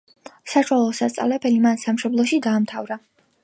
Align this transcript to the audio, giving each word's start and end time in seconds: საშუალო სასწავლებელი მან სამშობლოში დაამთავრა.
საშუალო 0.53 0.87
სასწავლებელი 1.01 1.61
მან 1.67 1.79
სამშობლოში 1.85 2.43
დაამთავრა. 2.49 3.03